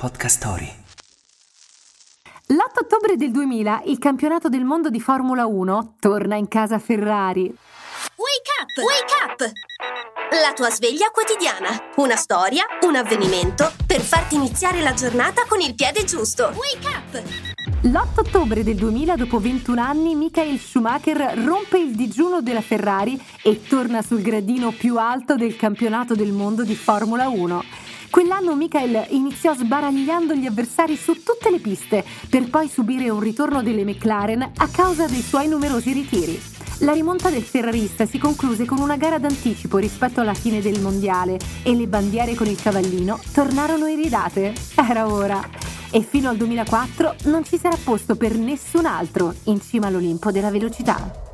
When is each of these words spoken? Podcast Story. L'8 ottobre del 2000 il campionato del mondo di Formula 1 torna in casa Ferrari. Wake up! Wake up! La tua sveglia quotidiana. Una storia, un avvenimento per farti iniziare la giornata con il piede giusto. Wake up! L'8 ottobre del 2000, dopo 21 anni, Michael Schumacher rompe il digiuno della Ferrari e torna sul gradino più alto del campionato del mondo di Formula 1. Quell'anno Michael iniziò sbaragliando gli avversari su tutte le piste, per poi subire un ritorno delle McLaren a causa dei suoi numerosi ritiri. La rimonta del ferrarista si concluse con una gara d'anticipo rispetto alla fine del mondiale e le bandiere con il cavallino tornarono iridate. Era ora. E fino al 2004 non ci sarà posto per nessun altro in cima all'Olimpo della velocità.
Podcast 0.00 0.38
Story. 0.38 0.72
L'8 2.46 2.84
ottobre 2.84 3.16
del 3.18 3.30
2000 3.30 3.82
il 3.84 3.98
campionato 3.98 4.48
del 4.48 4.64
mondo 4.64 4.88
di 4.88 4.98
Formula 4.98 5.44
1 5.44 5.96
torna 5.98 6.36
in 6.36 6.48
casa 6.48 6.78
Ferrari. 6.78 7.42
Wake 7.42 8.50
up! 8.62 8.78
Wake 8.78 9.14
up! 9.26 9.52
La 10.42 10.54
tua 10.54 10.70
sveglia 10.70 11.10
quotidiana. 11.10 11.68
Una 11.96 12.16
storia, 12.16 12.64
un 12.86 12.96
avvenimento 12.96 13.70
per 13.84 14.00
farti 14.00 14.36
iniziare 14.36 14.80
la 14.80 14.94
giornata 14.94 15.44
con 15.46 15.60
il 15.60 15.74
piede 15.74 16.02
giusto. 16.04 16.44
Wake 16.44 16.86
up! 16.86 17.22
L'8 17.82 18.20
ottobre 18.20 18.64
del 18.64 18.76
2000, 18.76 19.16
dopo 19.16 19.38
21 19.38 19.82
anni, 19.82 20.14
Michael 20.14 20.58
Schumacher 20.58 21.34
rompe 21.44 21.76
il 21.76 21.94
digiuno 21.94 22.40
della 22.40 22.62
Ferrari 22.62 23.22
e 23.42 23.62
torna 23.68 24.00
sul 24.00 24.22
gradino 24.22 24.70
più 24.70 24.96
alto 24.96 25.36
del 25.36 25.56
campionato 25.56 26.14
del 26.14 26.32
mondo 26.32 26.64
di 26.64 26.74
Formula 26.74 27.28
1. 27.28 27.88
Quell'anno 28.10 28.56
Michael 28.56 29.06
iniziò 29.10 29.54
sbaragliando 29.54 30.34
gli 30.34 30.44
avversari 30.44 30.96
su 30.96 31.22
tutte 31.22 31.48
le 31.48 31.60
piste, 31.60 32.04
per 32.28 32.50
poi 32.50 32.68
subire 32.68 33.08
un 33.08 33.20
ritorno 33.20 33.62
delle 33.62 33.84
McLaren 33.84 34.42
a 34.56 34.68
causa 34.68 35.06
dei 35.06 35.22
suoi 35.22 35.46
numerosi 35.46 35.92
ritiri. 35.92 36.42
La 36.80 36.92
rimonta 36.92 37.30
del 37.30 37.42
ferrarista 37.42 38.06
si 38.06 38.18
concluse 38.18 38.64
con 38.64 38.78
una 38.78 38.96
gara 38.96 39.18
d'anticipo 39.18 39.78
rispetto 39.78 40.20
alla 40.20 40.34
fine 40.34 40.60
del 40.60 40.80
mondiale 40.80 41.38
e 41.62 41.76
le 41.76 41.86
bandiere 41.86 42.34
con 42.34 42.48
il 42.48 42.60
cavallino 42.60 43.20
tornarono 43.32 43.86
iridate. 43.86 44.54
Era 44.74 45.06
ora. 45.06 45.40
E 45.92 46.02
fino 46.02 46.30
al 46.30 46.36
2004 46.36 47.14
non 47.24 47.44
ci 47.44 47.58
sarà 47.58 47.76
posto 47.82 48.16
per 48.16 48.36
nessun 48.36 48.86
altro 48.86 49.34
in 49.44 49.60
cima 49.60 49.86
all'Olimpo 49.86 50.32
della 50.32 50.50
velocità. 50.50 51.29